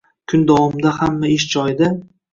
[0.31, 1.91] Kun davomida hamma ish joyida